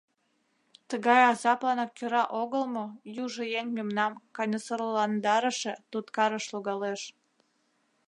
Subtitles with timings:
[0.89, 2.85] Тыгай азапланак кӧра огыл мо
[3.23, 7.01] южо еҥ мемнам каньысырландарыше туткарыш логалеш.